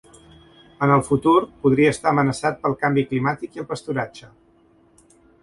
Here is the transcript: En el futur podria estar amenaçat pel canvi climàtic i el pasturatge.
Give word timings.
En 0.85 0.93
el 0.95 1.03
futur 1.09 1.33
podria 1.65 1.91
estar 1.97 2.13
amenaçat 2.13 2.57
pel 2.65 2.77
canvi 2.85 3.05
climàtic 3.13 3.61
i 3.61 3.65
el 3.67 3.69
pasturatge. 3.75 4.33